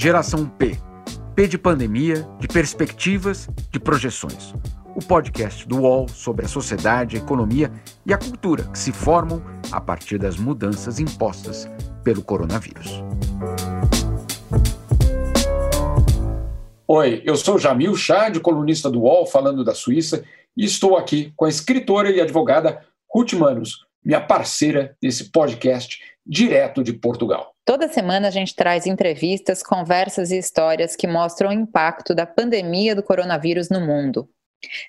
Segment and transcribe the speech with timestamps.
[0.00, 0.78] Geração P.
[1.34, 4.54] P de pandemia, de perspectivas, de projeções.
[4.94, 7.68] O podcast do UOL sobre a sociedade, a economia
[8.06, 9.42] e a cultura que se formam
[9.72, 11.68] a partir das mudanças impostas
[12.04, 13.02] pelo coronavírus.
[16.86, 20.24] Oi, eu sou Jamil Chad, colunista do UOL, falando da Suíça,
[20.56, 26.84] e estou aqui com a escritora e advogada Ruth Manos, minha parceira nesse podcast direto
[26.84, 27.52] de Portugal.
[27.68, 32.94] Toda semana a gente traz entrevistas, conversas e histórias que mostram o impacto da pandemia
[32.94, 34.26] do coronavírus no mundo.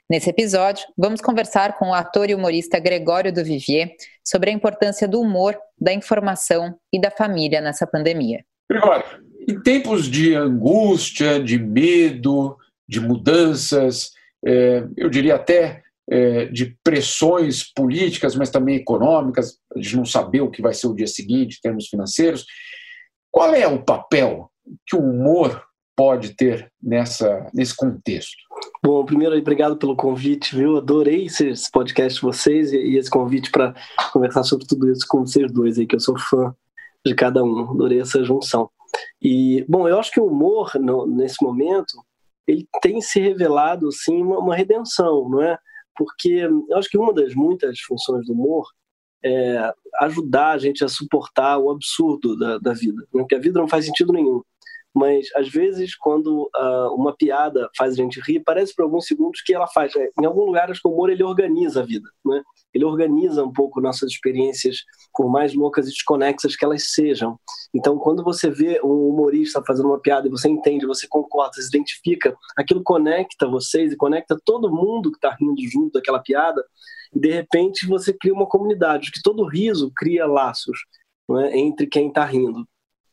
[0.09, 3.91] Nesse episódio, vamos conversar com o ator e humorista Gregório do Vivier
[4.25, 8.45] sobre a importância do humor, da informação e da família nessa pandemia.
[8.71, 9.03] Gregório,
[9.45, 12.55] em tempos de angústia, de medo,
[12.87, 14.11] de mudanças,
[14.45, 20.49] é, eu diria até é, de pressões políticas, mas também econômicas, de não saber o
[20.49, 22.45] que vai ser o dia seguinte em termos financeiros.
[23.31, 24.51] Qual é o papel
[24.87, 25.63] que o humor
[25.95, 28.37] pode ter nessa, nesse contexto?
[28.83, 30.77] Bom, primeiro, obrigado pelo convite, viu?
[30.77, 33.73] Adorei esse podcast de vocês e esse convite para
[34.11, 36.53] conversar sobre tudo isso com vocês dois aí, que eu sou fã
[37.05, 37.71] de cada um.
[37.71, 38.69] Adorei essa junção.
[39.21, 41.93] E, bom, eu acho que o humor, no, nesse momento,
[42.47, 45.57] ele tem se revelado, sim, uma, uma redenção, não é?
[45.99, 48.65] porque eu acho que uma das muitas funções do humor
[49.23, 53.07] é ajudar a gente a suportar o absurdo da, da vida, né?
[53.11, 54.41] porque a vida não faz sentido nenhum.
[54.95, 59.41] Mas às vezes, quando uh, uma piada faz a gente rir, parece por alguns segundos
[59.41, 59.95] que ela faz.
[59.95, 62.41] É, em algum lugar, acho que o humor ele organiza a vida, né?
[62.73, 64.77] ele organiza um pouco nossas experiências,
[65.13, 67.39] por mais loucas e desconexas que elas sejam.
[67.73, 71.63] Então, quando você vê um humorista fazendo uma piada e você entende, você concorda, você
[71.63, 76.63] se identifica, aquilo conecta vocês e conecta todo mundo que está rindo junto daquela piada,
[77.13, 80.79] e de repente você cria uma comunidade, que todo riso cria laços
[81.31, 81.57] é?
[81.57, 82.67] entre quem está rindo.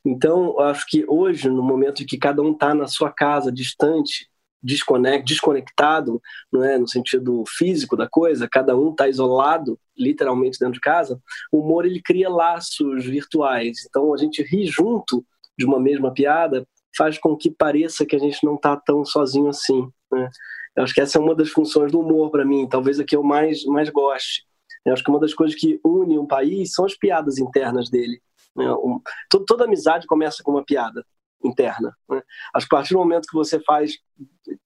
[0.07, 4.29] Então, acho que hoje, no momento em que cada um está na sua casa, distante,
[4.63, 10.81] desconectado, não é, no sentido físico da coisa, cada um está isolado, literalmente dentro de
[10.81, 11.21] casa,
[11.53, 13.79] o humor ele cria laços virtuais.
[13.89, 15.25] Então a gente ri junto
[15.59, 16.67] de uma mesma piada
[16.97, 19.89] faz com que pareça que a gente não está tão sozinho assim.
[20.11, 20.31] Né?
[20.77, 23.15] Eu acho que essa é uma das funções do humor para mim, talvez a que
[23.15, 24.45] eu mais mais goste.
[24.85, 28.21] Eu acho que uma das coisas que une um país são as piadas internas dele.
[28.57, 28.71] Né?
[28.73, 31.05] Um, toda amizade começa com uma piada
[31.45, 31.97] interna.
[32.09, 32.23] Né?
[32.55, 33.99] Acho que a partir do momento que você faz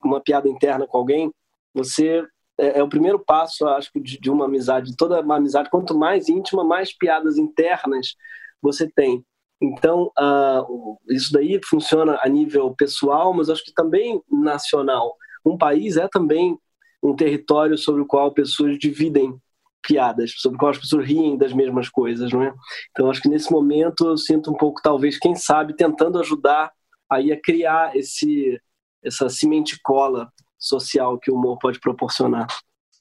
[0.03, 1.33] uma piada interna com alguém,
[1.75, 2.25] você
[2.59, 4.97] é, é o primeiro passo, acho de, de uma amizade.
[4.97, 8.15] Toda uma amizade, quanto mais íntima, mais piadas internas
[8.63, 9.25] você tem.
[9.63, 15.17] Então, uh, isso daí funciona a nível pessoal, mas acho que também nacional.
[15.45, 16.59] Um país é também
[17.03, 19.39] um território sobre o qual pessoas dividem
[19.83, 22.53] piadas, sobre qual as pessoas riem das mesmas coisas, não é?
[22.91, 26.71] Então acho que nesse momento eu sinto um pouco, talvez, quem sabe, tentando ajudar
[27.11, 28.61] aí a criar esse
[29.03, 32.47] essa semente cola social que o humor pode proporcionar.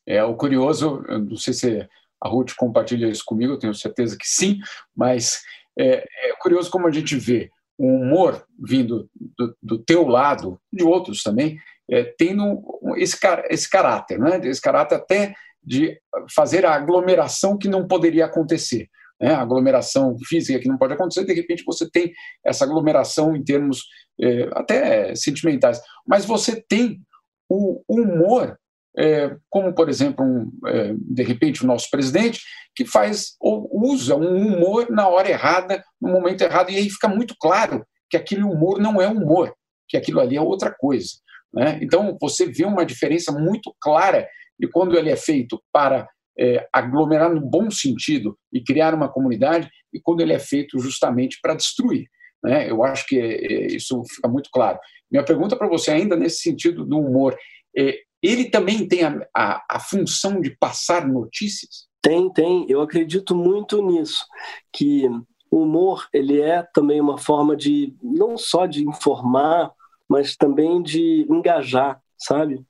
[0.05, 1.89] É o curioso, não sei se
[2.21, 4.59] a Ruth compartilha isso comigo, eu tenho certeza que sim,
[4.95, 5.41] mas
[5.77, 10.83] é, é curioso como a gente vê o humor vindo do, do teu lado, de
[10.83, 12.61] outros também, é, tendo
[12.97, 13.17] esse,
[13.49, 14.39] esse caráter, né?
[14.43, 15.33] esse caráter até
[15.63, 15.99] de
[16.33, 18.87] fazer a aglomeração que não poderia acontecer.
[19.19, 19.33] Né?
[19.33, 22.13] A aglomeração física que não pode acontecer, de repente você tem
[22.45, 23.83] essa aglomeração em termos
[24.21, 25.81] é, até sentimentais.
[26.07, 27.01] Mas você tem
[27.49, 28.57] o humor,
[28.97, 32.41] é, como por exemplo, um, é, de repente, o nosso presidente,
[32.75, 37.07] que faz ou usa um humor na hora errada, no momento errado, e aí fica
[37.07, 39.53] muito claro que aquele humor não é humor,
[39.87, 41.09] que aquilo ali é outra coisa.
[41.53, 41.79] Né?
[41.81, 44.27] Então você vê uma diferença muito clara
[44.59, 49.69] e quando ele é feito para é, aglomerar no bom sentido e criar uma comunidade,
[49.93, 52.07] e quando ele é feito justamente para destruir.
[52.43, 52.69] Né?
[52.69, 54.79] Eu acho que é, isso fica muito claro.
[55.11, 57.37] Minha pergunta para você, ainda nesse sentido do humor,
[57.77, 61.87] é, ele também tem a, a, a função de passar notícias?
[62.01, 62.65] Tem, tem.
[62.69, 64.25] Eu acredito muito nisso,
[64.71, 65.07] que
[65.51, 69.71] o humor ele é também uma forma de não só de informar,
[70.07, 72.63] mas também de engajar, sabe?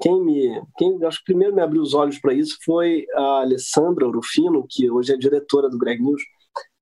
[0.00, 4.06] Quem me, quem acho que primeiro me abriu os olhos para isso foi a Alessandra
[4.06, 6.22] Rufino, que hoje é diretora do Greg News,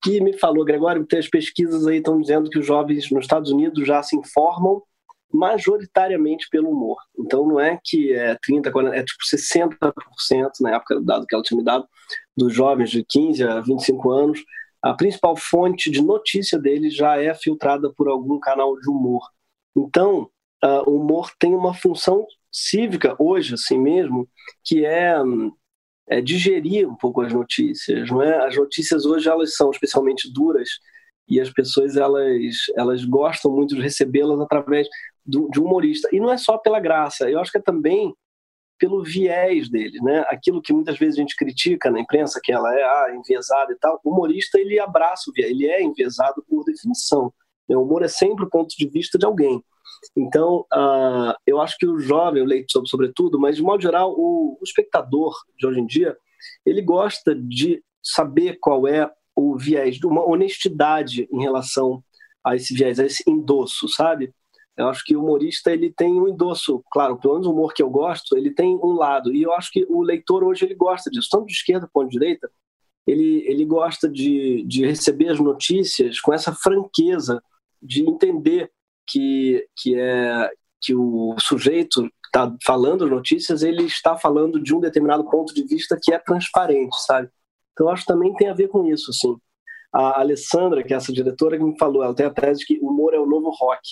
[0.02, 3.86] que me falou, Gregório, as pesquisas aí estão dizendo que os jovens nos Estados Unidos
[3.86, 4.82] já se informam
[5.32, 6.98] majoritariamente pelo humor.
[7.18, 11.34] Então não é que é 30, 40, é tipo 60% na época do dado que
[11.34, 11.86] ela tinha me dado
[12.36, 14.44] dos jovens de 15 a 25 anos,
[14.82, 19.22] a principal fonte de notícia deles já é filtrada por algum canal de humor.
[19.76, 20.28] Então,
[20.64, 24.28] uh, o humor tem uma função cívica hoje, assim mesmo,
[24.62, 25.16] que é,
[26.08, 28.46] é, digerir um pouco as notícias, não é?
[28.46, 30.68] As notícias hoje elas são especialmente duras
[31.28, 34.86] e as pessoas elas, elas gostam muito de recebê-las através
[35.24, 36.08] do, de um humorista.
[36.12, 38.12] E não é só pela graça, eu acho que é também
[38.78, 40.24] pelo viés dele, né?
[40.28, 43.76] Aquilo que muitas vezes a gente critica na imprensa, que ela é ah, enviesada e
[43.76, 47.32] tal, o humorista ele abraça o viés, ele é enviesado por definição.
[47.68, 49.62] O humor é sempre o ponto de vista de alguém.
[50.16, 54.58] Então, uh, eu acho que o jovem, o leitor sobretudo, mas de modo geral, o,
[54.60, 56.16] o espectador de hoje em dia,
[56.66, 62.02] ele gosta de saber qual é o viés, uma honestidade em relação
[62.44, 64.32] a esse viés, a esse endosso, sabe?
[64.76, 67.82] Eu acho que o humorista ele tem um endosso, claro, pelo menos o humor que
[67.82, 69.34] eu gosto, ele tem um lado.
[69.34, 72.18] E eu acho que o leitor hoje ele gosta disso, tanto de esquerda quanto de
[72.18, 72.50] direita.
[73.06, 77.42] Ele, ele gosta de, de receber as notícias com essa franqueza,
[77.82, 78.70] de entender
[79.12, 80.50] que, que, é,
[80.80, 85.62] que o sujeito está falando as notícias, ele está falando de um determinado ponto de
[85.64, 87.28] vista que é transparente, sabe?
[87.72, 89.36] Então, acho que também tem a ver com isso, assim.
[89.92, 92.78] A Alessandra, que é essa diretora, que me falou, ela tem a tese de que
[92.80, 93.82] o humor é o novo rock.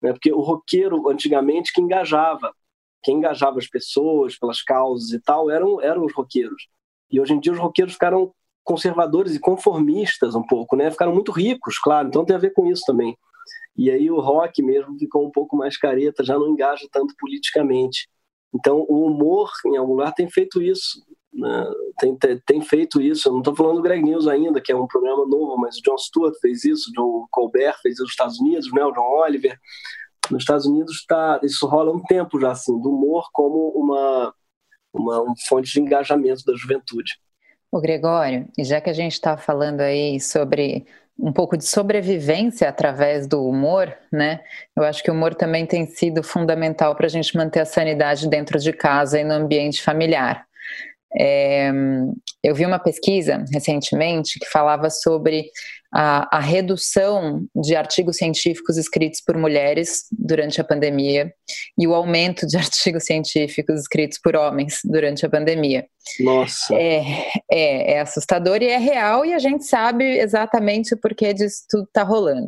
[0.00, 0.12] Né?
[0.12, 2.54] Porque o roqueiro, antigamente, que engajava,
[3.02, 6.68] quem engajava as pessoas pelas causas e tal, eram, eram os roqueiros.
[7.10, 8.32] E hoje em dia os roqueiros ficaram
[8.62, 10.90] conservadores e conformistas um pouco, né?
[10.90, 13.16] Ficaram muito ricos, claro, então tem a ver com isso também.
[13.76, 18.08] E aí o rock mesmo ficou um pouco mais careta, já não engaja tanto politicamente.
[18.54, 21.02] Então o humor, em algum lugar, tem feito isso.
[21.32, 21.72] Né?
[21.98, 23.28] Tem, tem, tem, feito isso.
[23.28, 25.82] Eu não estou falando do Greg News ainda, que é um programa novo, mas o
[25.82, 28.84] John Stewart fez isso, o John Colbert fez isso nos Estados Unidos, né?
[28.84, 29.56] o John Oliver.
[30.30, 34.34] Nos Estados Unidos tá, isso rola um tempo já, assim, do humor como uma,
[34.92, 37.14] uma, uma fonte de engajamento da juventude.
[37.72, 40.86] O Gregório, já que a gente está falando aí sobre
[41.22, 44.40] um pouco de sobrevivência através do humor, né?
[44.76, 48.28] Eu acho que o humor também tem sido fundamental para a gente manter a sanidade
[48.28, 50.46] dentro de casa e no ambiente familiar.
[51.18, 51.70] É,
[52.42, 55.50] eu vi uma pesquisa recentemente que falava sobre
[55.92, 61.32] a, a, redução de artigos científicos escritos por mulheres durante a pandemia
[61.78, 65.86] e o aumento de artigos científicos escritos por homens durante a pandemia.
[66.20, 66.74] Nossa!
[66.74, 67.02] É,
[67.50, 71.84] é, é assustador e é real e a gente sabe exatamente o porquê disso tudo
[71.84, 72.46] está rolando.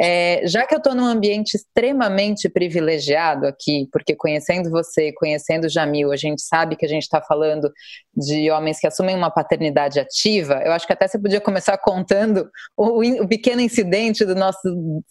[0.00, 5.70] É, já que eu estou num ambiente extremamente privilegiado aqui, porque conhecendo você, conhecendo o
[5.70, 7.70] Jamil, a gente sabe que a gente está falando
[8.18, 12.50] de homens que assumem uma paternidade ativa, eu acho que até você podia começar contando
[12.76, 14.58] o, o pequeno incidente do nosso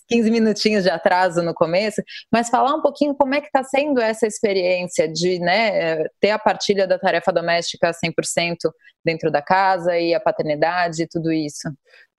[0.09, 2.01] 15 minutinhos de atraso no começo,
[2.31, 6.39] mas falar um pouquinho como é que está sendo essa experiência de né, ter a
[6.39, 8.55] partilha da tarefa doméstica 100%
[9.03, 11.69] dentro da casa e a paternidade e tudo isso.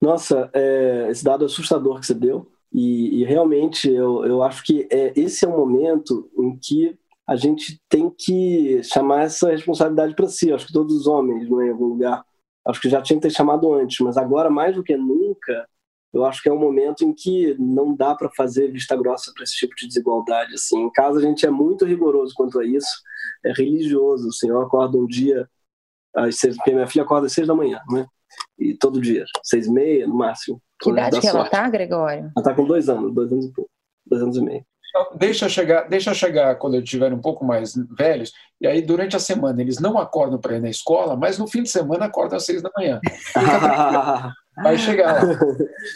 [0.01, 4.87] Nossa, é, esse dado assustador que você deu, e, e realmente eu, eu acho que
[4.91, 6.97] é, esse é o momento em que
[7.29, 10.51] a gente tem que chamar essa responsabilidade para si.
[10.51, 12.23] Acho que todos os homens, né, em algum lugar,
[12.69, 15.67] Acho que já tinha que ter chamado antes, mas agora, mais do que nunca,
[16.13, 19.43] eu acho que é um momento em que não dá para fazer vista grossa para
[19.43, 20.53] esse tipo de desigualdade.
[20.53, 20.79] Assim.
[20.79, 23.01] Em casa, a gente é muito rigoroso quanto a isso,
[23.43, 24.27] é religioso.
[24.27, 24.49] Assim.
[24.49, 25.49] Eu acordo um dia,
[26.15, 28.05] às seis, porque minha filha acorda às seis da manhã, né?
[28.57, 30.61] E todo dia, seis e meia no máximo.
[30.79, 32.25] Que idade que ela está, Gregório?
[32.25, 33.69] Ela está com dois anos, dois anos e pouco,
[34.05, 34.63] dois anos e meio.
[35.15, 39.19] Deixa chegar, deixa chegar quando eles estiverem um pouco mais velhos, e aí durante a
[39.19, 42.45] semana eles não acordam para ir na escola, mas no fim de semana acordam às
[42.45, 42.99] seis da manhã.
[44.61, 45.37] Vai chegar lá.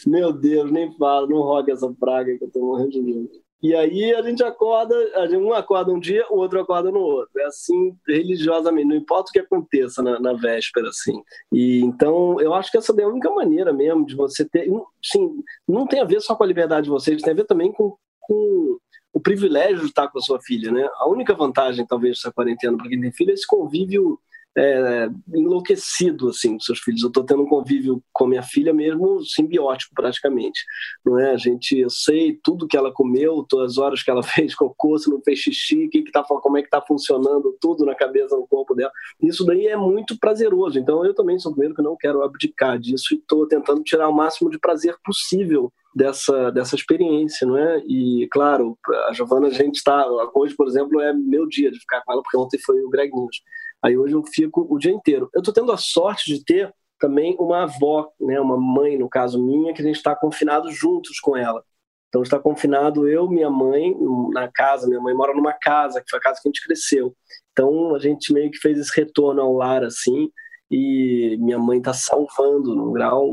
[0.07, 3.29] Meu Deus, nem falo, não roga essa praga que eu estou morrendo de medo.
[3.63, 4.93] E aí a gente acorda,
[5.37, 7.39] um acorda um dia, o outro acorda no outro.
[7.39, 11.23] É assim, religiosamente, não importa o que aconteça na, na véspera, assim.
[11.49, 14.69] E então, eu acho que essa é a única maneira mesmo de você ter.
[15.01, 17.71] Sim, não tem a ver só com a liberdade de vocês, tem a ver também
[17.71, 18.77] com, com
[19.13, 20.89] o privilégio de estar com a sua filha, né?
[20.95, 24.19] A única vantagem, talvez, dessa quarentena para quem tem filho é esse convívio
[24.57, 27.01] é, enlouquecido assim com seus filhos.
[27.01, 30.63] Eu estou tendo um convívio com minha filha mesmo simbiótico praticamente,
[31.05, 31.31] não é?
[31.31, 34.97] A gente, eu sei tudo que ela comeu, todas as horas que ela fez cocô,
[34.97, 38.35] se não fez xixi, que que tá, como é que está funcionando tudo na cabeça,
[38.35, 38.91] no corpo dela.
[39.21, 40.77] Isso daí é muito prazeroso.
[40.77, 44.09] Então eu também sou o primeiro que não quero abdicar disso e estou tentando tirar
[44.09, 47.81] o máximo de prazer possível dessa, dessa experiência, não é?
[47.87, 50.05] E, claro, a Giovana, a gente está.
[50.35, 53.11] Hoje, por exemplo, é meu dia de ficar com ela, porque ontem foi o Greg
[53.13, 53.41] News.
[53.83, 55.29] Aí hoje eu fico o dia inteiro.
[55.33, 59.43] Eu estou tendo a sorte de ter também uma avó, né, uma mãe, no caso
[59.43, 61.63] minha, que a gente está confinado juntos com ela.
[62.07, 63.93] Então está confinado eu, minha mãe,
[64.31, 64.87] na casa.
[64.87, 67.13] Minha mãe mora numa casa, que foi a casa que a gente cresceu.
[67.51, 70.29] Então a gente meio que fez esse retorno ao lar assim.
[70.71, 73.31] E minha mãe está salvando no grau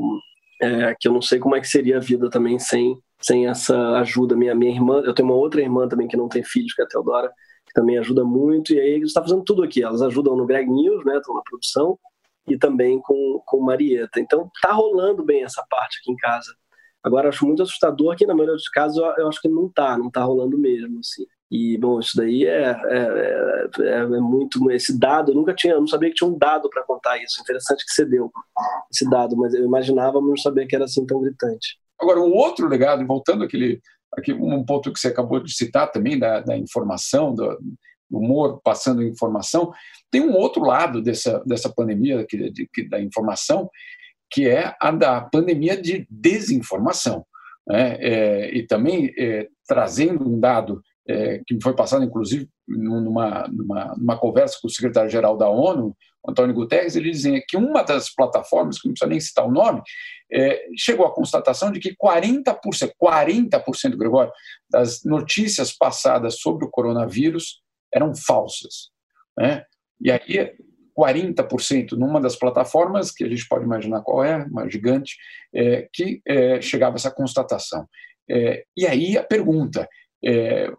[0.60, 3.76] é, que eu não sei como é que seria a vida também sem, sem essa
[3.98, 4.36] ajuda.
[4.36, 6.84] Minha, minha irmã, eu tenho uma outra irmã também que não tem filhos, que é
[6.84, 7.32] a Teodora,
[7.70, 9.82] que também ajuda muito, e aí eles estão fazendo tudo aqui.
[9.82, 11.96] Elas ajudam no Greg News, né, estão na produção,
[12.48, 14.18] e também com, com Marieta.
[14.18, 16.52] Então tá rolando bem essa parte aqui em casa.
[17.02, 19.96] Agora, acho muito assustador que, na maioria dos casos, eu, eu acho que não está,
[19.96, 21.24] não está rolando mesmo, assim.
[21.50, 24.70] E, bom, isso daí é, é, é, é, muito.
[24.70, 27.40] Esse dado, eu nunca tinha, eu não sabia que tinha um dado para contar isso.
[27.40, 28.30] Interessante que você deu
[28.92, 31.78] esse dado, mas eu imaginava, mas não sabia que era assim tão gritante.
[31.98, 33.80] Agora, o outro legado, voltando àquele,
[34.16, 37.58] aqui um ponto que você acabou de citar também, da, da informação, do,
[38.10, 39.72] humor passando informação,
[40.10, 43.70] tem um outro lado dessa, dessa pandemia de, de, da informação,
[44.30, 47.24] que é a da pandemia de desinformação.
[47.66, 47.96] Né?
[48.00, 53.94] É, e também é, trazendo um dado é, que me foi passado, inclusive, numa, numa,
[53.96, 55.96] numa conversa com o secretário-geral da ONU,
[56.26, 59.82] Antônio Guterres, ele dizia que uma das plataformas, que não precisa nem citar o nome,
[60.32, 62.54] é, chegou à constatação de que 40%,
[63.02, 64.32] 40%, Gregório,
[64.68, 67.62] das notícias passadas sobre o coronavírus
[67.92, 68.90] eram falsas.
[69.38, 69.64] Né?
[70.00, 70.52] E aí,
[70.96, 75.16] 40% numa das plataformas, que a gente pode imaginar qual é, uma gigante,
[75.54, 77.86] é, que é, chegava essa constatação.
[78.28, 79.88] É, e aí a pergunta,
[80.24, 80.70] é,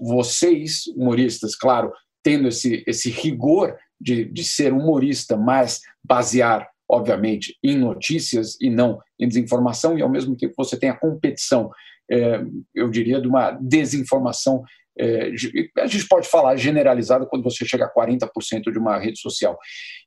[0.00, 7.76] vocês, humoristas, claro, tendo esse, esse rigor de, de ser humorista, mas basear, obviamente, em
[7.76, 11.70] notícias e não em desinformação, e ao mesmo tempo você tem a competição,
[12.10, 12.42] é,
[12.74, 14.62] eu diria, de uma desinformação.
[14.98, 15.30] É,
[15.78, 19.58] a gente pode falar generalizada quando você chega a 40% de uma rede social.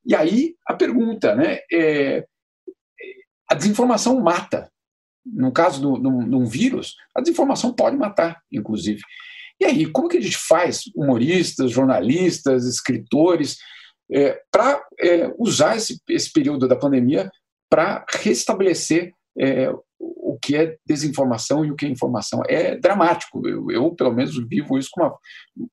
[0.06, 1.60] E aí a pergunta, né?
[1.72, 2.26] É,
[3.50, 4.70] a desinformação mata,
[5.34, 9.02] no caso de um vírus, a desinformação pode matar, inclusive.
[9.60, 13.58] E aí, como que a gente faz, humoristas, jornalistas, escritores,
[14.12, 17.30] é, para é, usar esse, esse período da pandemia
[17.70, 22.42] para restabelecer é, o que é desinformação e o que é informação.
[22.48, 23.48] É dramático.
[23.48, 25.16] Eu, eu pelo menos, vivo isso com uma,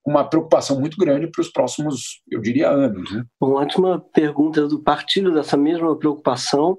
[0.05, 3.13] uma preocupação muito grande para os próximos, eu diria, anos.
[3.13, 3.25] Né?
[3.41, 6.79] Uma ótima pergunta do partido dessa mesma preocupação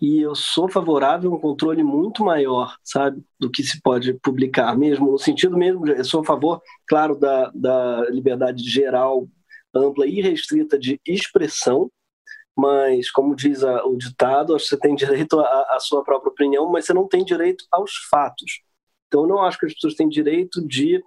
[0.00, 4.76] e eu sou favorável a um controle muito maior, sabe, do que se pode publicar
[4.76, 9.28] mesmo, no sentido mesmo, eu sou a favor, claro, da, da liberdade geral,
[9.74, 11.90] ampla e restrita de expressão,
[12.56, 16.94] mas, como diz a, o ditado, você tem direito à sua própria opinião, mas você
[16.94, 18.60] não tem direito aos fatos.
[19.08, 20.98] Então, eu não acho que as pessoas têm direito de,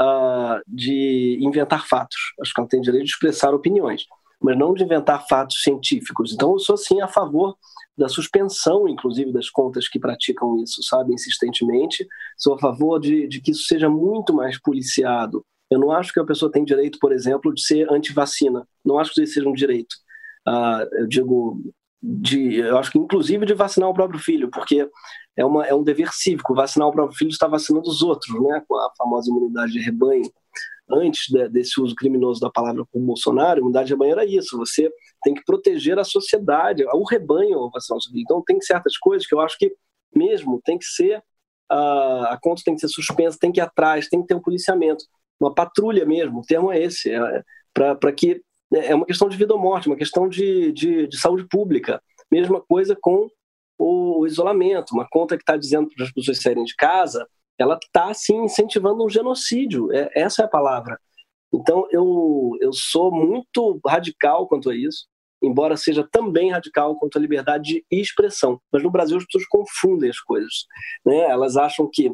[0.00, 2.16] uh, de inventar fatos.
[2.40, 4.06] Acho que elas têm direito de expressar opiniões,
[4.40, 6.32] mas não de inventar fatos científicos.
[6.32, 7.56] Então, eu sou, sim, a favor
[7.96, 12.06] da suspensão, inclusive, das contas que praticam isso, sabe, insistentemente.
[12.36, 15.44] Sou a favor de, de que isso seja muito mais policiado.
[15.70, 18.66] Eu não acho que a pessoa tem direito, por exemplo, de ser anti-vacina.
[18.84, 19.94] Não acho que isso seja um direito.
[20.46, 21.60] Ah, eu digo,
[22.02, 24.88] de, eu acho que inclusive de vacinar o próprio filho, porque
[25.36, 26.54] é, uma, é um dever cívico.
[26.54, 30.30] Vacinar o próprio filho está vacinando os outros, né, com a famosa imunidade de rebanho
[30.90, 34.56] antes de, desse uso criminoso da palavra por Bolsonaro, imunidade de rebanho era isso.
[34.58, 34.90] Você
[35.22, 37.70] tem que proteger a sociedade, o rebanho o
[38.14, 39.74] Então, tem certas coisas que eu acho que
[40.14, 41.18] mesmo tem que ser,
[41.72, 44.42] uh, a conta tem que ser suspensa, tem que ir atrás, tem que ter um
[44.42, 45.04] policiamento,
[45.40, 48.42] uma patrulha mesmo, o termo é esse, é, para que.
[48.72, 52.02] É, é uma questão de vida ou morte, uma questão de, de, de saúde pública.
[52.30, 53.28] Mesma coisa com
[53.78, 57.26] o isolamento, uma conta que está dizendo para as pessoas saírem de casa,
[57.58, 59.92] ela está sim incentivando um genocídio.
[59.92, 60.98] É, essa é a palavra.
[61.52, 65.06] Então eu, eu sou muito radical quanto a isso,
[65.42, 68.60] embora seja também radical quanto à liberdade de expressão.
[68.72, 70.66] Mas no Brasil as pessoas confundem as coisas.
[71.04, 71.18] Né?
[71.30, 72.12] Elas acham que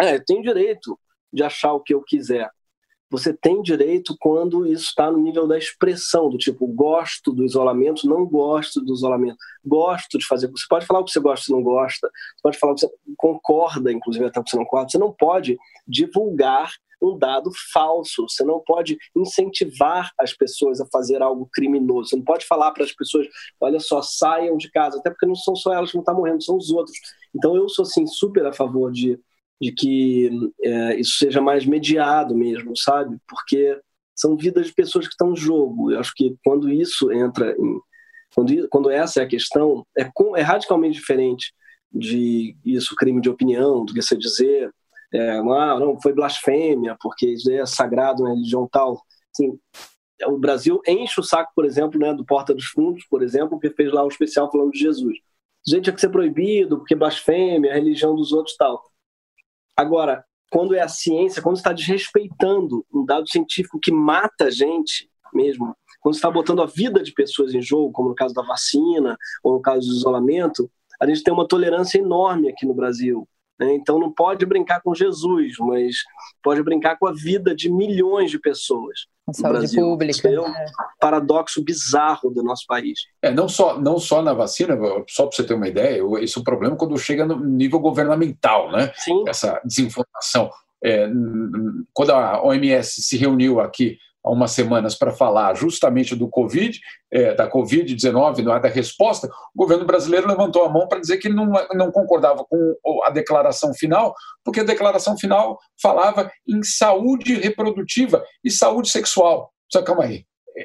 [0.00, 0.98] é, eu tenho direito
[1.32, 2.50] de achar o que eu quiser
[3.16, 8.08] você tem direito quando isso está no nível da expressão, do tipo, gosto do isolamento,
[8.08, 10.50] não gosto do isolamento, gosto de fazer.
[10.50, 12.80] Você pode falar o que você gosta e não gosta, você pode falar o que
[12.82, 15.56] você concorda, inclusive até o que você não concorda, você não pode
[15.86, 22.16] divulgar um dado falso, você não pode incentivar as pessoas a fazer algo criminoso, você
[22.16, 23.26] não pode falar para as pessoas,
[23.60, 26.42] olha só, saiam de casa, até porque não são só elas que vão estar morrendo,
[26.42, 26.96] são os outros.
[27.34, 29.18] Então eu sou, assim, super a favor de
[29.60, 30.30] de que
[30.62, 33.16] é, isso seja mais mediado mesmo, sabe?
[33.28, 33.78] Porque
[34.14, 35.90] são vidas de pessoas que estão em jogo.
[35.90, 37.80] Eu acho que quando isso entra em.
[38.34, 41.52] Quando, quando essa é a questão, é, é radicalmente diferente
[41.92, 44.72] de isso, crime de opinião, do que você dizer,
[45.12, 49.00] é, ah, não, foi blasfêmia, porque isso é sagrado na religião tal.
[49.32, 49.56] Assim,
[50.26, 53.70] o Brasil enche o saco, por exemplo, né, do Porta dos Fundos, por exemplo, que
[53.70, 55.16] fez lá um especial falando de Jesus.
[55.66, 58.82] Gente, tinha que ser proibido, porque blasfêmia, a religião dos outros tal.
[59.76, 65.10] Agora, quando é a ciência, quando está desrespeitando um dado científico que mata a gente
[65.32, 69.16] mesmo, quando está botando a vida de pessoas em jogo, como no caso da vacina
[69.42, 73.28] ou no caso do isolamento, a gente tem uma tolerância enorme aqui no Brasil.
[73.58, 73.74] Né?
[73.74, 75.96] Então não pode brincar com Jesus, mas
[76.42, 79.06] pode brincar com a vida de milhões de pessoas.
[79.26, 79.82] A saúde Brasil.
[79.82, 80.28] pública.
[80.28, 80.66] é um né?
[81.00, 83.00] paradoxo bizarro do nosso país.
[83.22, 84.76] É, não só, não só na vacina,
[85.08, 88.70] só para você ter uma ideia, esse é o problema quando chega no nível governamental,
[88.70, 88.92] né?
[88.96, 89.24] Sim.
[89.26, 90.50] Essa desinformação.
[90.84, 91.08] É,
[91.94, 96.80] quando a OMS se reuniu aqui há umas semanas para falar justamente do Covid,
[97.12, 101.18] é, da Covid-19, não é da resposta, o governo brasileiro levantou a mão para dizer
[101.18, 107.34] que não, não concordava com a declaração final, porque a declaração final falava em saúde
[107.34, 109.52] reprodutiva e saúde sexual.
[109.70, 110.24] Só calma aí.
[110.56, 110.64] É,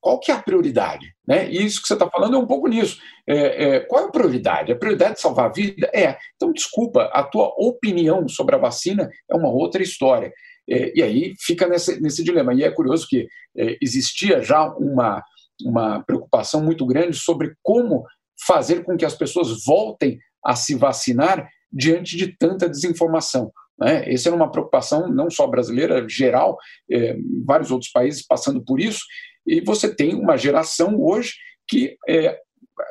[0.00, 1.06] qual que é a prioridade?
[1.26, 1.48] Né?
[1.48, 2.98] E isso que você está falando é um pouco nisso.
[3.26, 4.72] É, é, qual é a prioridade?
[4.72, 5.88] A prioridade de salvar a vida?
[5.94, 6.18] É.
[6.34, 10.32] Então, desculpa, a tua opinião sobre a vacina é uma outra história.
[10.68, 12.54] É, e aí fica nesse, nesse dilema.
[12.54, 15.22] E é curioso que é, existia já uma,
[15.64, 18.04] uma preocupação muito grande sobre como
[18.46, 23.50] fazer com que as pessoas voltem a se vacinar diante de tanta desinformação.
[23.78, 24.12] Né?
[24.12, 26.56] Essa era uma preocupação não só brasileira, geral,
[26.90, 29.00] é, vários outros países passando por isso,
[29.46, 31.34] e você tem uma geração hoje
[31.66, 32.38] que, é,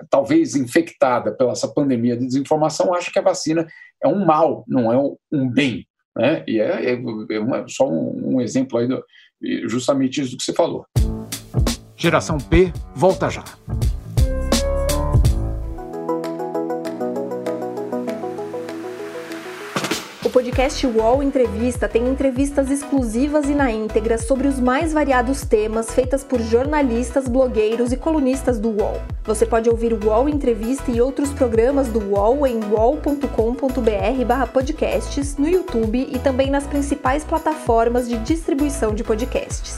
[0.09, 3.67] talvez infectada pela essa pandemia de desinformação, acha que a vacina
[4.01, 5.87] é um mal, não é um bem.
[6.17, 6.43] Né?
[6.47, 9.03] E é, é, é uma, só um, um exemplo aí, do,
[9.69, 10.85] justamente isso que você falou.
[11.95, 13.43] Geração P volta já.
[20.57, 26.23] Podcast UOL Entrevista tem entrevistas exclusivas e na íntegra sobre os mais variados temas feitas
[26.23, 28.99] por jornalistas, blogueiros e colunistas do UOL.
[29.23, 36.09] Você pode ouvir o UOL Entrevista e outros programas do UOL em uol.com.br/podcasts, no YouTube
[36.11, 39.77] e também nas principais plataformas de distribuição de podcasts.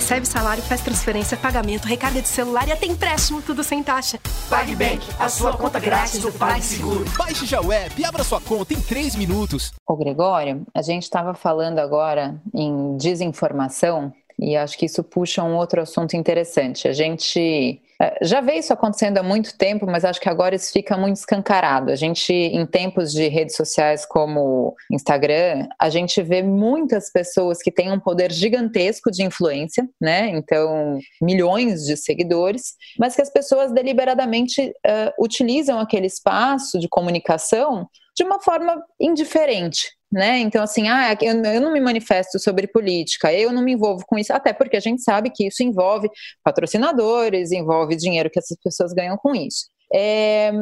[0.00, 4.18] Recebe salário, faz transferência, pagamento, recarga de celular e até empréstimo, tudo sem taxa.
[4.48, 7.04] PagBank, a sua conta grátis do PagSeguro.
[7.18, 9.74] Baixe já o app e abra sua conta em 3 minutos.
[9.86, 15.54] Ô Gregório, a gente estava falando agora em desinformação e acho que isso puxa um
[15.54, 16.88] outro assunto interessante.
[16.88, 17.82] A gente
[18.22, 21.90] já vê isso acontecendo há muito tempo, mas acho que agora isso fica muito escancarado.
[21.90, 27.70] A gente, em tempos de redes sociais como Instagram, a gente vê muitas pessoas que
[27.70, 30.30] têm um poder gigantesco de influência, né?
[30.30, 37.86] Então, milhões de seguidores, mas que as pessoas deliberadamente uh, utilizam aquele espaço de comunicação
[38.16, 40.38] de uma forma indiferente, né?
[40.38, 44.18] Então, assim, ah, eu, eu, não me manifesto sobre política, eu não me envolvo com
[44.18, 46.08] isso, até porque a gente sabe que isso envolve
[46.42, 49.66] patrocinadores, envolve dinheiro que essas pessoas ganham com isso.
[49.94, 50.52] É,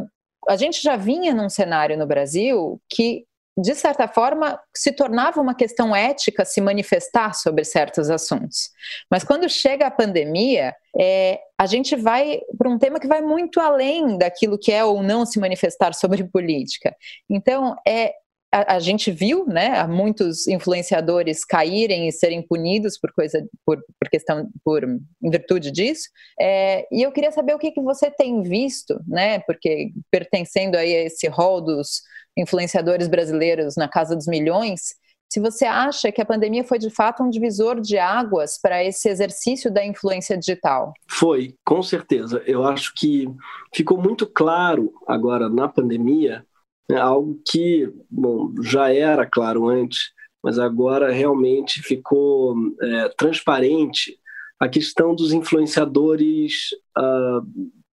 [0.47, 3.25] a gente já vinha num cenário no Brasil que,
[3.57, 8.71] de certa forma, se tornava uma questão ética se manifestar sobre certos assuntos.
[9.11, 13.61] Mas quando chega a pandemia, é, a gente vai para um tema que vai muito
[13.61, 16.95] além daquilo que é ou não se manifestar sobre política.
[17.29, 18.13] Então, é,
[18.53, 24.09] a, a, gente viu, né, muitos influenciadores caírem e serem punidos por coisa, por, por
[24.11, 26.09] questão, por em virtude disso.
[26.41, 30.95] É, e eu queria saber o que, que você tem visto, né, porque pertencendo aí
[30.95, 32.03] a esse rol dos
[32.37, 34.95] influenciadores brasileiros na casa dos milhões,
[35.31, 39.11] se você acha que a pandemia foi de fato um divisor de águas para esse
[39.11, 40.95] exercício da influência digital.
[41.07, 42.43] Foi, com certeza.
[42.47, 43.29] Eu acho que
[43.75, 46.47] ficou muito claro agora na pandemia
[46.91, 54.19] é algo que bom, já era claro antes, mas agora realmente ficou é, transparente
[54.59, 57.47] a questão dos influenciadores uh,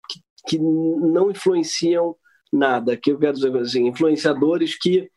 [0.08, 2.14] que, que, não influenciam
[2.52, 2.96] nada.
[2.96, 5.08] Que eu quero dizer assim, influenciadores que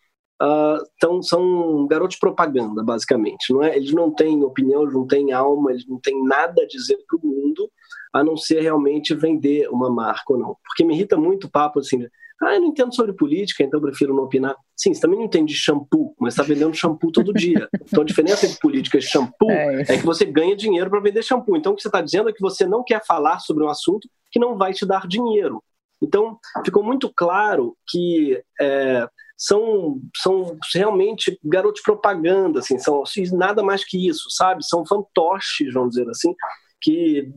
[0.41, 3.51] uh, tão, são garotos propaganda, basicamente.
[3.51, 3.75] Não é?
[3.75, 7.17] Eles não têm opinião, eles não têm alma, eles não têm nada a dizer para
[7.17, 7.69] o mundo,
[8.13, 10.57] a não ser realmente vender uma marca ou não.
[10.63, 12.07] Porque me irrita muito o papo assim
[12.45, 14.55] ah, eu não entendo sobre política, então eu prefiro não opinar.
[14.75, 17.67] Sim, você também não entende de shampoo, mas está vendendo shampoo todo dia.
[17.85, 21.23] Então a diferença entre política e shampoo é, é que você ganha dinheiro para vender
[21.23, 21.55] shampoo.
[21.55, 24.07] Então o que você está dizendo é que você não quer falar sobre um assunto
[24.31, 25.63] que não vai te dar dinheiro.
[26.01, 33.23] Então ficou muito claro que é, são, são realmente garotos de propaganda, assim, são assim,
[33.35, 34.65] nada mais que isso, sabe?
[34.65, 36.33] São fantoches, vamos dizer assim,
[36.81, 37.29] que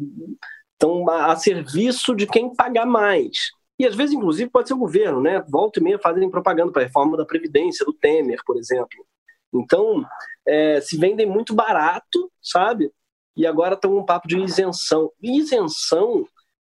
[0.73, 3.37] estão a serviço de quem pagar mais.
[3.79, 5.45] E às vezes, inclusive, pode ser o governo, né?
[5.49, 9.07] Volta e meia fazem propaganda para a reforma da Previdência, do Temer, por exemplo.
[9.53, 10.05] Então,
[10.47, 12.91] é, se vendem muito barato, sabe?
[13.37, 15.13] E agora estão um papo de isenção.
[15.23, 16.27] Isenção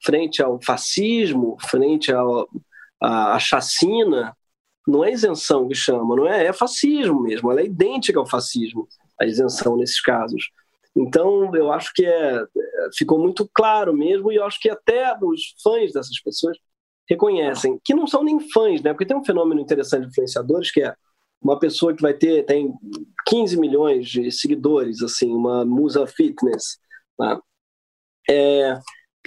[0.05, 2.23] frente ao fascismo, frente à,
[3.01, 4.37] à chacina,
[4.87, 8.89] não é isenção que chama, não é, é fascismo mesmo, ela é idêntica ao fascismo,
[9.21, 10.51] a isenção nesses casos.
[10.97, 12.47] Então, eu acho que é, é
[12.97, 16.57] ficou muito claro mesmo, e eu acho que até os fãs dessas pessoas
[17.09, 18.93] reconhecem, que não são nem fãs, né?
[18.93, 20.95] Porque tem um fenômeno interessante de influenciadores que é
[21.41, 22.73] uma pessoa que vai ter tem
[23.27, 26.79] 15 milhões de seguidores, assim, uma musa fitness,
[27.17, 27.41] tá?
[28.29, 28.79] é,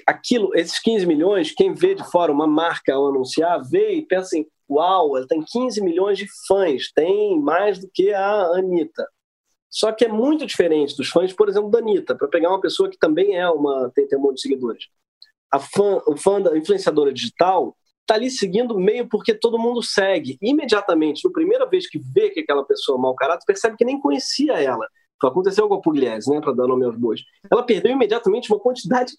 [0.07, 4.27] aquilo, esses 15 milhões, quem vê de fora uma marca ao anunciar, vê e pensa
[4.27, 9.05] assim, uau, ela tem 15 milhões de fãs, tem mais do que a Anitta.
[9.69, 12.89] Só que é muito diferente dos fãs, por exemplo, da Anitta, para pegar uma pessoa
[12.89, 14.85] que também é uma tem, tem um monte de seguidores.
[15.51, 20.37] A fã, o fã da influenciadora digital está ali seguindo meio porque todo mundo segue.
[20.41, 23.99] Imediatamente, na primeira vez que vê que aquela pessoa é mau caráter, percebe que nem
[23.99, 24.87] conhecia ela.
[25.23, 27.21] Aconteceu com a Pugliese, né, para dar nome aos bois.
[27.49, 29.13] Ela perdeu imediatamente uma quantidade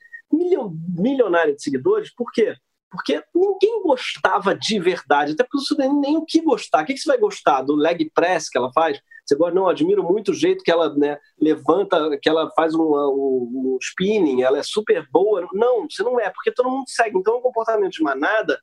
[0.99, 2.13] milionária de seguidores.
[2.13, 2.57] Por quê?
[2.91, 6.83] Porque ninguém gostava de verdade, até porque você nem o que gostar.
[6.83, 7.63] O que você vai gostar?
[7.63, 8.99] Do leg press que ela faz?
[9.33, 9.55] Você gosta?
[9.55, 13.79] Não, admiro muito o jeito que ela né, levanta, que ela faz um, um, um
[13.81, 15.49] spinning, ela é super boa.
[15.53, 17.19] Não, você não é, porque todo mundo segue.
[17.19, 18.61] Então é um comportamento de manada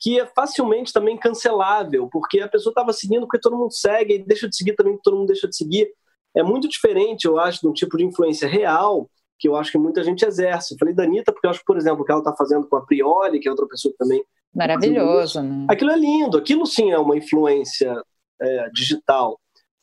[0.00, 4.18] que é facilmente também cancelável, porque a pessoa estava seguindo porque todo mundo segue, e
[4.18, 5.88] deixa de seguir também porque todo mundo deixa de seguir.
[6.36, 9.78] É muito diferente, eu acho, de um tipo de influência real que eu acho que
[9.78, 10.74] muita gente exerce.
[10.74, 12.76] Eu falei da Anitta, porque eu acho, por exemplo, o que ela está fazendo com
[12.76, 14.22] a Prioli, que é outra pessoa que também.
[14.54, 15.66] Maravilhoso, né?
[15.68, 17.94] Aquilo é lindo, aquilo sim é uma influência
[18.40, 19.38] é, digital.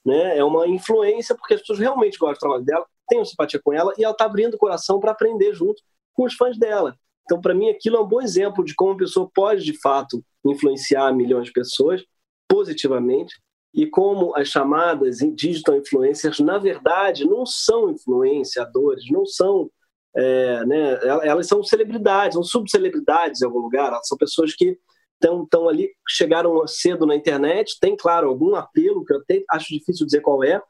[0.06, 0.38] Né?
[0.38, 3.94] É uma influência porque as pessoas realmente gostam do trabalho dela, têm simpatia com ela
[3.98, 5.82] e ela está abrindo o coração para aprender junto
[6.14, 6.96] com os fãs dela.
[7.24, 10.24] Então, para mim, aquilo é um bom exemplo de como a pessoa pode, de fato,
[10.46, 12.04] influenciar milhões de pessoas
[12.48, 13.36] positivamente
[13.74, 19.70] e como as chamadas digital influencers, na verdade, não são influenciadores, não são.
[20.14, 24.78] É, né, elas são celebridades, são subcelebridades em algum lugar, elas são pessoas que
[25.22, 30.06] estão ali, chegaram cedo na internet, tem, claro, algum apelo, que eu até acho difícil
[30.06, 30.62] dizer qual é,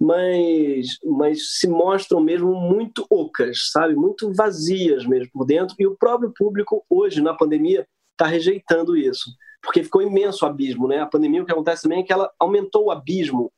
[0.00, 3.94] mas, mas se mostram mesmo muito ocas, sabe?
[3.94, 9.30] Muito vazias mesmo por dentro, e o próprio público, hoje, na pandemia, está rejeitando isso
[9.62, 11.00] porque ficou imenso o abismo, né?
[11.00, 13.52] A pandemia, o que acontece também é que ela aumentou o abismo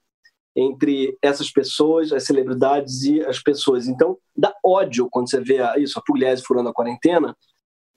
[0.56, 3.86] entre essas pessoas, as celebridades e as pessoas.
[3.86, 7.36] Então, dá ódio quando você vê isso, a Pugliese furando a quarentena,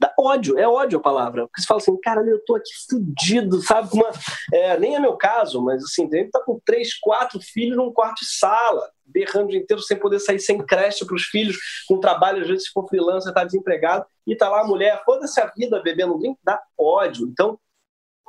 [0.04, 1.48] dá ódio, é ódio a palavra.
[1.48, 3.90] Porque você fala assim, cara, eu tô aqui fudido, sabe?
[3.94, 4.10] Uma,
[4.52, 7.94] é, nem é meu caso, mas assim, tem que tá com três, quatro filhos num
[7.94, 11.58] quarto de sala, berrando o dia inteiro sem poder sair sem creche para os filhos,
[11.88, 15.40] com trabalho, às vezes se for freelancer, tá desempregado, e tá lá a mulher, foda-se
[15.40, 17.28] a vida bebendo drink, dá ódio.
[17.28, 17.58] Então,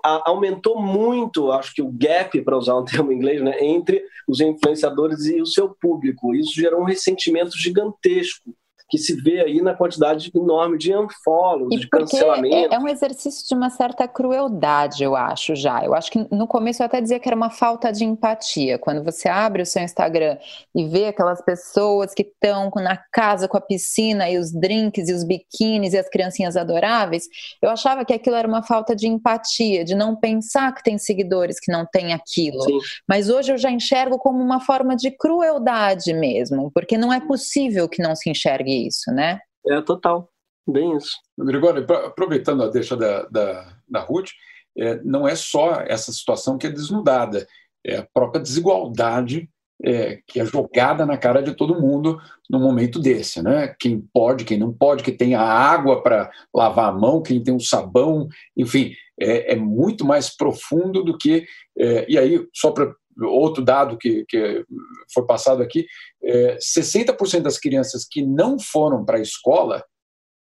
[0.05, 4.05] a, aumentou muito, acho que o gap, para usar um termo em inglês, né, entre
[4.29, 6.35] os influenciadores e o seu público.
[6.35, 8.55] Isso gerou um ressentimento gigantesco
[8.95, 12.55] que se vê aí na quantidade enorme de unfollows, e de cancelamento.
[12.55, 15.85] É, é um exercício de uma certa crueldade, eu acho já.
[15.85, 18.79] Eu acho que no começo eu até dizia que era uma falta de empatia.
[18.79, 20.39] Quando você abre o seu Instagram
[20.73, 25.13] e vê aquelas pessoas que estão na casa com a piscina e os drinks e
[25.13, 27.25] os biquínis e as criancinhas adoráveis,
[27.61, 31.59] eu achava que aquilo era uma falta de empatia, de não pensar que tem seguidores
[31.59, 32.63] que não têm aquilo.
[32.63, 32.79] Sim.
[33.09, 37.89] Mas hoje eu já enxergo como uma forma de crueldade mesmo, porque não é possível
[37.89, 39.41] que não se enxergue isso, né?
[39.67, 40.31] É, total.
[40.67, 41.17] Bem isso.
[41.39, 44.31] Gregório, aproveitando a deixa da, da, da Ruth,
[44.77, 47.47] é, não é só essa situação que é desnudada,
[47.85, 49.49] é a própria desigualdade
[49.83, 53.75] é, que é jogada na cara de todo mundo no momento desse, né?
[53.79, 57.55] Quem pode, quem não pode, quem tem a água para lavar a mão, quem tem
[57.55, 61.47] o sabão, enfim, é, é muito mais profundo do que.
[61.79, 64.65] É, e aí, só para outro dado que, que
[65.13, 65.87] foi passado aqui,
[66.23, 69.85] é, 60% das crianças que não foram para a escola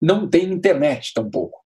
[0.01, 1.59] não têm internet tampouco.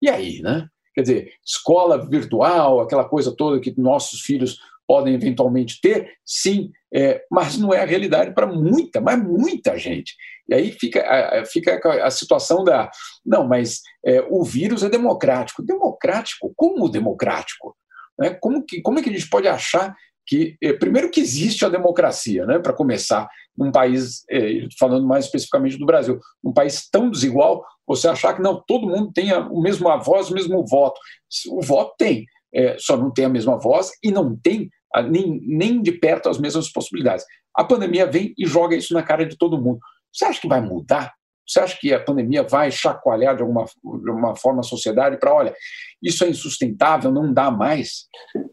[0.00, 0.66] E aí, né?
[0.94, 7.22] Quer dizer, escola virtual, aquela coisa toda que nossos filhos podem eventualmente ter, sim, é,
[7.30, 10.16] mas não é a realidade para muita, mas muita gente.
[10.48, 12.90] E aí fica, fica a situação da.
[13.24, 15.62] Não, mas é, o vírus é democrático.
[15.62, 16.52] Democrático?
[16.56, 17.76] Como democrático?
[18.18, 18.30] Né?
[18.40, 19.94] Como, que, como é que a gente pode achar
[20.28, 25.24] que, eh, primeiro, que existe a democracia, né, para começar, num país, eh, falando mais
[25.24, 29.40] especificamente do Brasil, um país tão desigual, você achar que não, todo mundo tem a,
[29.40, 31.00] o mesmo a voz, o mesmo voto.
[31.48, 35.40] O voto tem, é, só não tem a mesma voz e não tem a, nem,
[35.42, 37.24] nem de perto as mesmas possibilidades.
[37.56, 39.78] A pandemia vem e joga isso na cara de todo mundo.
[40.12, 41.14] Você acha que vai mudar?
[41.48, 45.32] Você acha que a pandemia vai chacoalhar de alguma, de alguma forma a sociedade para,
[45.32, 45.54] olha,
[46.02, 48.06] isso é insustentável, não dá mais?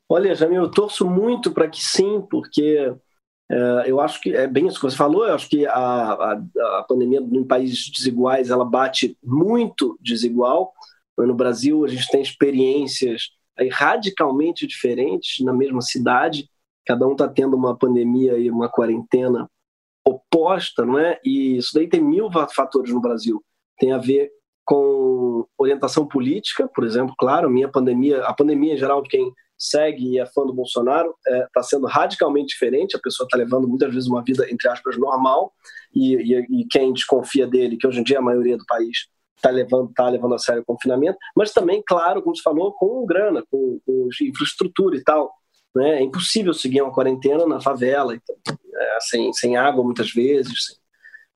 [0.08, 2.96] Olha, Jamil, eu torço muito para que sim, porque
[3.52, 5.26] é, eu acho que é bem isso que você falou.
[5.26, 6.42] Eu acho que a, a,
[6.80, 10.74] a pandemia em países desiguais ela bate muito desigual.
[11.18, 16.50] No Brasil, a gente tem experiências aí, radicalmente diferentes na mesma cidade.
[16.86, 19.50] Cada um está tendo uma pandemia e uma quarentena
[20.32, 21.20] oposta, não é?
[21.24, 23.44] E isso daí tem mil fatores no Brasil.
[23.78, 24.32] Tem a ver
[24.64, 30.10] com orientação política, por exemplo, claro, minha pandemia, a pandemia em geral de quem segue
[30.10, 32.96] e é fã do Bolsonaro está é, tá sendo radicalmente diferente.
[32.96, 35.54] A pessoa está levando muitas vezes uma vida entre aspas normal
[35.94, 39.08] e, e, e, quem desconfia dele, que hoje em dia é a maioria do país
[39.36, 43.06] está levando tá levando a sério o confinamento, mas também, claro, como você falou, com
[43.06, 45.32] grana, com, com infraestrutura e tal.
[45.76, 45.98] Né?
[45.98, 48.36] É impossível seguir uma quarentena na favela, então,
[48.76, 50.78] é, sem, sem água muitas vezes, sem,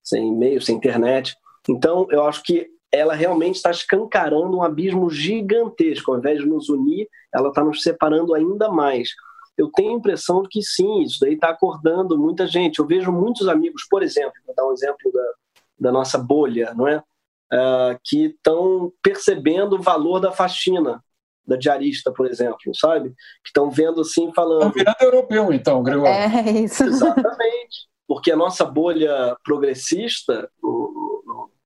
[0.03, 1.35] sem e-mail, sem internet.
[1.67, 6.11] Então, eu acho que ela realmente está escancarando um abismo gigantesco.
[6.11, 9.09] Ao invés de nos unir, ela está nos separando ainda mais.
[9.57, 12.79] Eu tenho a impressão de que sim, isso daí está acordando muita gente.
[12.79, 15.33] Eu vejo muitos amigos, por exemplo, vou dar um exemplo da,
[15.79, 17.03] da nossa bolha, não é?
[17.51, 21.03] Uh, que estão percebendo o valor da faxina,
[21.49, 23.09] da diarista, por exemplo, sabe?
[23.09, 24.67] Que estão vendo assim, falando.
[24.67, 26.13] Estão virando europeu, então, Gregório.
[26.13, 26.83] É, isso.
[26.83, 27.89] Exatamente.
[28.07, 30.49] Porque a nossa bolha progressista,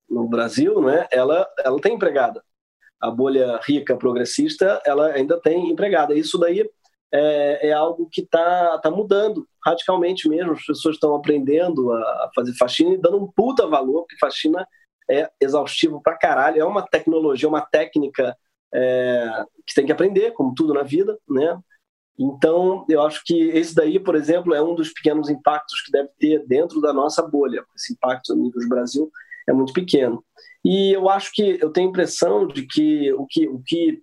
[0.10, 2.44] no Brasil, né, ela, ela tem empregada.
[3.02, 6.16] A bolha rica progressista, ela ainda tem empregada.
[6.16, 6.70] Isso daí
[7.14, 10.54] é, é algo que está tá mudando radicalmente mesmo.
[10.54, 14.68] As pessoas estão aprendendo a, fazer faxina e dando um puta valor, porque faxina
[15.10, 16.60] é exaustivo pra caralho.
[16.60, 18.36] É uma tecnologia, uma técnica
[18.74, 21.60] é, que tem que aprender, como tudo na vida, né?
[22.18, 26.10] Então, eu acho que esse daí, por exemplo, é um dos pequenos impactos que deve
[26.20, 27.64] ter dentro da nossa bolha.
[27.76, 29.12] Esse impacto no nível do Brasil
[29.48, 30.24] é muito pequeno.
[30.64, 34.02] E eu acho que eu tenho a impressão de que o que, o que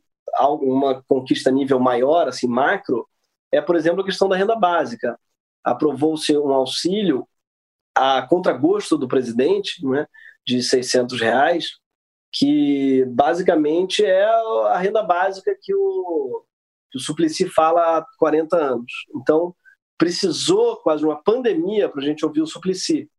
[0.61, 3.07] uma conquista nível maior, assim, macro,
[3.53, 5.19] é, por exemplo, a questão da renda básica.
[5.65, 7.27] Aprovou-se um auxílio
[7.95, 10.07] a contragosto do presidente, né,
[10.47, 11.73] de 600 reais,
[12.33, 16.45] que basicamente é a renda básica que o,
[16.91, 18.93] que o Suplicy fala há 40 anos.
[19.17, 19.55] Então,
[19.99, 23.11] precisou quase uma pandemia para a gente ouvir o Suplicy.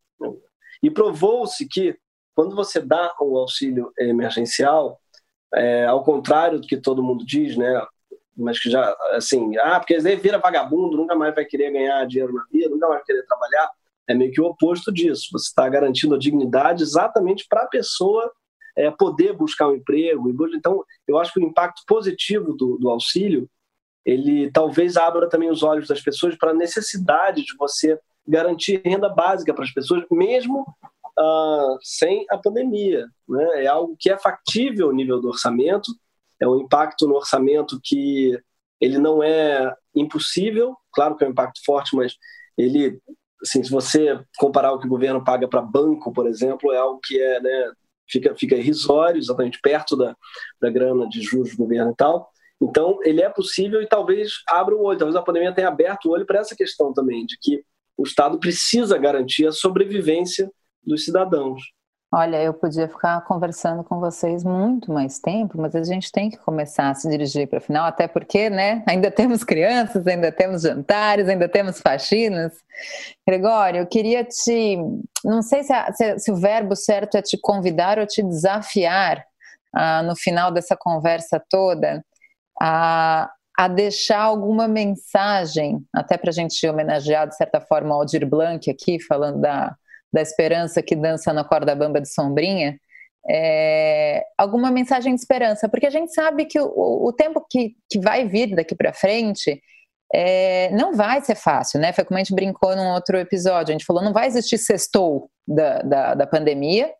[0.82, 1.98] E provou-se que
[2.34, 5.00] quando você dá o auxílio emergencial,
[5.54, 7.86] é, ao contrário do que todo mundo diz, né?
[8.36, 12.34] Mas que já, assim, ah, porque ele vira vagabundo, nunca mais vai querer ganhar dinheiro
[12.34, 13.70] na vida, nunca mais vai querer trabalhar.
[14.08, 15.28] É meio que o oposto disso.
[15.34, 18.32] Você está garantindo a dignidade exatamente para a pessoa
[18.78, 20.32] é, poder buscar um emprego.
[20.56, 23.50] Então, eu acho que o impacto positivo do, do auxílio
[24.06, 29.10] ele talvez abra também os olhos das pessoas para a necessidade de você garantir renda
[29.10, 30.62] básica para as pessoas, mesmo
[31.20, 33.06] uh, sem a pandemia.
[33.28, 33.64] Né?
[33.64, 35.92] É algo que é factível no nível do orçamento,
[36.40, 38.40] é um impacto no orçamento que
[38.80, 42.16] ele não é impossível, claro que é um impacto forte, mas
[42.58, 43.00] ele,
[43.44, 47.00] assim, se você comparar o que o governo paga para banco, por exemplo, é algo
[47.04, 47.72] que é, né,
[48.10, 50.16] fica, fica irrisório, exatamente perto da,
[50.62, 52.30] da grana de juros do governo e tal.
[52.62, 56.12] Então, ele é possível e talvez abra o olho, talvez a pandemia tenha aberto o
[56.12, 57.64] olho para essa questão também, de que
[57.98, 60.52] o Estado precisa garantir a sobrevivência
[60.84, 61.62] dos cidadãos.
[62.14, 66.36] Olha, eu podia ficar conversando com vocês muito mais tempo, mas a gente tem que
[66.36, 70.64] começar a se dirigir para o final, até porque, né, ainda temos crianças, ainda temos
[70.64, 72.52] jantares, ainda temos faxinas.
[73.26, 74.78] Gregório, eu queria te.
[75.24, 79.24] Não sei se, a, se, se o verbo certo é te convidar ou te desafiar
[79.74, 82.04] ah, no final dessa conversa toda
[82.62, 88.28] a, a deixar alguma mensagem, até para a gente homenagear, de certa forma, o Aldir
[88.28, 89.78] Blanc aqui, falando da
[90.12, 92.78] da esperança que dança na corda bamba de sombrinha,
[93.30, 98.00] é, alguma mensagem de esperança, porque a gente sabe que o, o tempo que, que
[98.00, 99.62] vai vir daqui para frente
[100.14, 101.94] é, não vai ser fácil, né?
[101.94, 105.30] Foi como a gente brincou num outro episódio, a gente falou, não vai existir sextou
[105.48, 106.92] da, da, da pandemia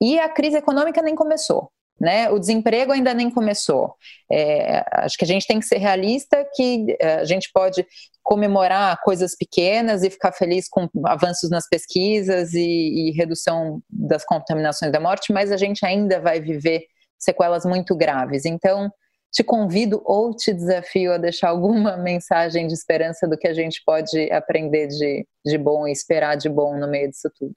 [0.00, 1.70] e a crise econômica nem começou.
[2.02, 2.28] Né?
[2.30, 3.94] O desemprego ainda nem começou.
[4.28, 7.86] É, acho que a gente tem que ser realista que é, a gente pode
[8.24, 14.90] comemorar coisas pequenas e ficar feliz com avanços nas pesquisas e, e redução das contaminações
[14.90, 16.86] da morte, mas a gente ainda vai viver
[17.16, 18.44] sequelas muito graves.
[18.46, 18.90] Então,
[19.32, 23.80] te convido ou te desafio a deixar alguma mensagem de esperança do que a gente
[23.86, 27.54] pode aprender de, de bom e esperar de bom no meio disso tudo.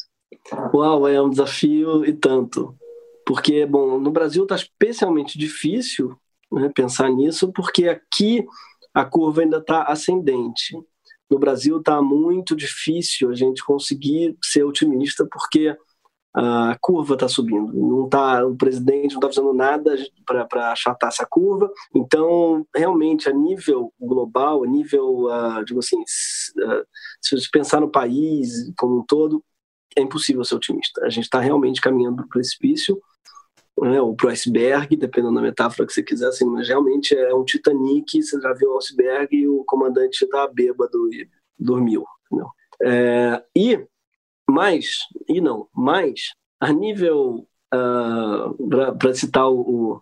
[0.71, 2.75] Uau, é um desafio e tanto
[3.25, 6.15] porque, bom, no Brasil está especialmente difícil
[6.51, 8.45] né, pensar nisso, porque aqui
[8.93, 10.77] a curva ainda está ascendente.
[11.29, 15.75] No Brasil está muito difícil a gente conseguir ser otimista, porque
[16.35, 17.73] a curva está subindo.
[17.73, 21.71] Não tá, o presidente não está fazendo nada para achatar essa curva.
[21.95, 26.85] Então, realmente, a nível global, a nível, uh, digo assim, uh,
[27.21, 29.43] se você pensar no país como um todo,
[29.97, 31.05] é impossível ser otimista.
[31.05, 33.01] A gente está realmente caminhando para o precipício
[33.81, 37.33] né, ou para o iceberg, dependendo da metáfora que você quiser, assim, mas realmente é
[37.33, 42.05] um Titanic, você já viu o iceberg e o comandante está bêbado e dormiu.
[42.81, 43.85] É, e
[44.49, 50.01] mais, e não, mais, a nível uh, para citar o,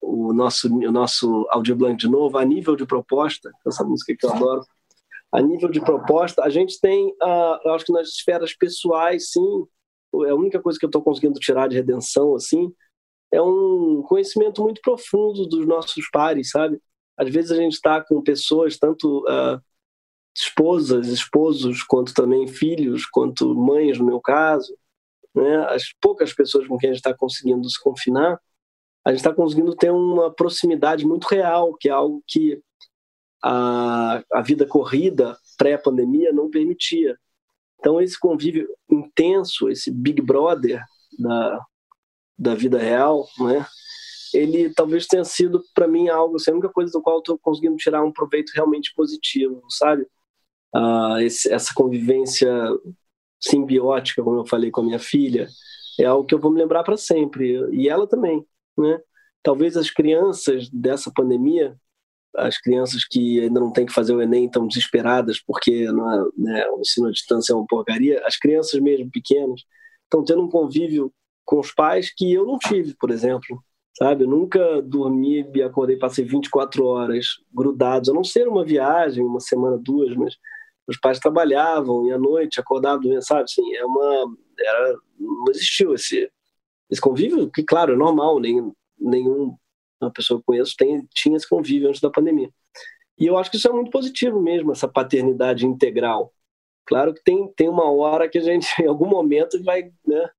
[0.00, 4.32] o, nosso, o nosso Audioblanc de novo, a nível de proposta, essa música que eu
[4.32, 4.62] adoro,
[5.30, 9.66] a nível de proposta, a gente tem, uh, acho que nas esferas pessoais, sim,
[10.26, 12.72] é a única coisa que eu estou conseguindo tirar de redenção, assim,
[13.30, 16.80] é um conhecimento muito profundo dos nossos pares, sabe?
[17.16, 19.60] Às vezes a gente está com pessoas, tanto uh,
[20.34, 24.76] esposas, esposos, quanto também filhos, quanto mães, no meu caso,
[25.34, 25.66] né?
[25.68, 28.40] as poucas pessoas com quem a gente está conseguindo se confinar,
[29.04, 32.60] a gente está conseguindo ter uma proximidade muito real, que é algo que
[33.42, 37.18] a, a vida corrida pré-pandemia não permitia.
[37.78, 40.82] Então, esse convívio intenso, esse Big Brother
[41.18, 41.60] da,
[42.38, 43.66] da vida real, né?
[44.32, 47.76] ele talvez tenha sido, para mim, algo, assim, a única coisa do qual estou conseguindo
[47.76, 50.06] tirar um proveito realmente positivo, sabe?
[50.74, 52.50] Ah, esse, essa convivência
[53.40, 55.48] simbiótica, como eu falei com a minha filha,
[55.98, 57.68] é algo que eu vou me lembrar para sempre.
[57.72, 58.44] E ela também,
[58.76, 59.00] né?
[59.42, 61.76] Talvez as crianças dessa pandemia,
[62.36, 65.92] as crianças que ainda não têm que fazer o Enem estão desesperadas porque é,
[66.36, 69.62] né, o ensino à distância é uma porcaria, as crianças mesmo pequenas
[70.04, 71.12] estão tendo um convívio
[71.48, 73.64] com os pais que eu não tive, por exemplo.
[73.96, 79.24] Sabe, eu nunca dormi e acordei, passei 24 horas grudados, a não ser uma viagem,
[79.24, 80.36] uma semana, duas, mas
[80.86, 83.44] os pais trabalhavam e à noite acordavam, sabe?
[83.44, 86.30] Assim, é uma, era, não existiu esse,
[86.90, 89.56] esse convívio, que, claro, é normal, nem, nenhum
[90.00, 92.50] uma pessoa que conheço tem, tinha esse convívio antes da pandemia.
[93.18, 96.30] E eu acho que isso é muito positivo mesmo, essa paternidade integral.
[96.84, 100.30] Claro que tem, tem uma hora que a gente, em algum momento, vai, né,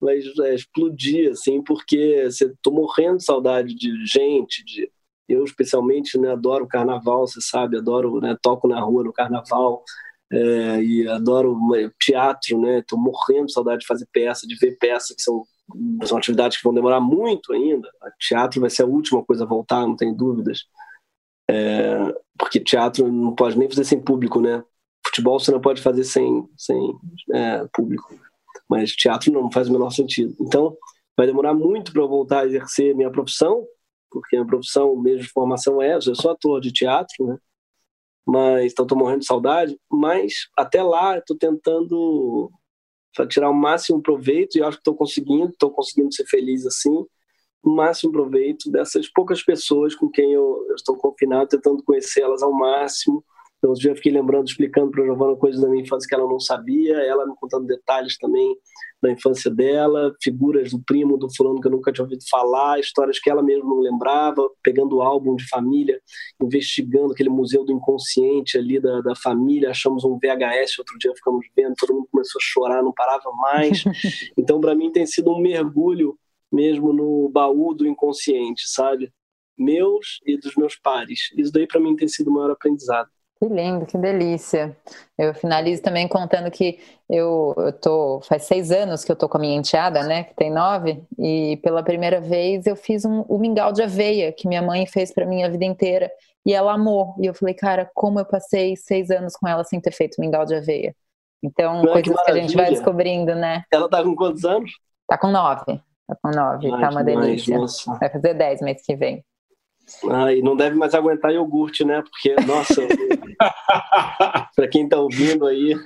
[0.00, 4.90] vai explodir, assim, porque você tô morrendo de saudade de gente, de
[5.28, 9.84] eu especialmente né, adoro carnaval, você sabe, adoro, né, toco na rua no carnaval
[10.32, 11.56] é, e adoro
[12.00, 12.82] teatro, né?
[12.86, 15.44] Tô morrendo de saudade de fazer peça, de ver peça que são
[16.04, 17.88] são atividades que vão demorar muito ainda.
[18.02, 20.64] O teatro vai ser a última coisa a voltar, não tem dúvidas.
[21.48, 24.64] É, porque teatro não pode nem fazer sem público, né?
[25.06, 26.92] Futebol você não pode fazer sem, sem
[27.32, 28.18] é, público,
[28.70, 30.34] mas teatro não faz o menor sentido.
[30.40, 30.76] Então,
[31.16, 33.66] vai demorar muito para eu voltar a exercer minha profissão,
[34.08, 37.36] porque a profissão mesmo de formação é, eu sou ator de teatro, né?
[38.24, 42.48] Mas então estou morrendo de saudade, mas até lá estou tentando
[43.28, 47.04] tirar o máximo proveito e acho que estou conseguindo, estou conseguindo ser feliz assim,
[47.62, 52.52] o máximo proveito dessas poucas pessoas com quem eu, eu estou confinado, tentando conhecê-las ao
[52.52, 53.24] máximo,
[53.60, 56.14] então, outro dia eu fiquei lembrando, explicando para a Giovana coisas da minha infância que
[56.14, 58.56] ela não sabia, ela me contando detalhes também
[59.02, 63.18] da infância dela, figuras do primo, do fulano que eu nunca tinha ouvido falar, histórias
[63.18, 66.00] que ela mesma não lembrava, pegando o álbum de família,
[66.42, 71.46] investigando aquele museu do inconsciente ali da, da família, achamos um VHS, outro dia ficamos
[71.54, 73.84] vendo, todo mundo começou a chorar, não parava mais.
[74.38, 76.18] Então, para mim, tem sido um mergulho
[76.50, 79.12] mesmo no baú do inconsciente, sabe?
[79.56, 81.30] Meus e dos meus pares.
[81.36, 83.10] Isso daí, para mim, tem sido o maior aprendizado.
[83.40, 84.76] Que lindo, que delícia.
[85.16, 89.38] Eu finalizo também contando que eu, eu tô faz seis anos que eu tô com
[89.38, 93.38] a minha enteada, né, que tem nove, e pela primeira vez eu fiz um, um
[93.38, 96.12] mingau de aveia que minha mãe fez para mim a vida inteira
[96.44, 97.14] e ela amou.
[97.18, 100.44] E eu falei, cara, como eu passei seis anos com ela sem ter feito mingau
[100.44, 100.94] de aveia.
[101.42, 103.62] Então, coisas que, que, a gente vai descobrindo, né?
[103.72, 104.70] Ela tá com quantos anos?
[105.08, 105.80] Tá com nove.
[106.06, 107.56] Tá com nove, Ai, tá uma delícia.
[107.98, 109.24] vai fazer dez mês que vem.
[110.10, 112.02] Ah, e não deve mais aguentar iogurte, né?
[112.02, 112.82] Porque, nossa,
[114.54, 115.76] para quem está ouvindo aí,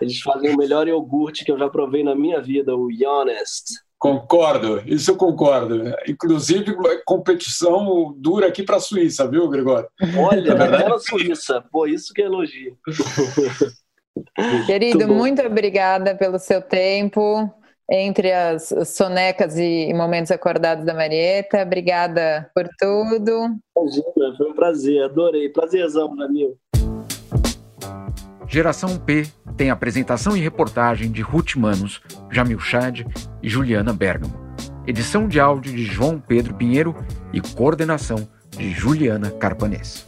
[0.00, 3.64] eles fazem o melhor iogurte que eu já provei na minha vida, o Honest.
[3.98, 5.84] Concordo, isso eu concordo.
[6.06, 9.88] Inclusive, competição dura aqui para a Suíça, viu, Gregório?
[10.18, 11.64] Olha, bela Suíça.
[11.72, 12.76] Pô, isso que é elogio.
[14.66, 17.50] Querido, muito, muito obrigada pelo seu tempo
[17.90, 21.62] entre as sonecas e momentos acordados da Marieta.
[21.62, 23.56] Obrigada por tudo.
[23.76, 25.48] Imagina, foi um prazer, adorei.
[25.48, 26.56] Prazerzão, Danilo.
[28.48, 33.00] Geração P tem apresentação e reportagem de Ruth Manos, Jamil Chad
[33.42, 34.34] e Juliana Bergamo.
[34.86, 36.94] Edição de áudio de João Pedro Pinheiro
[37.32, 40.06] e coordenação de Juliana Carpanês.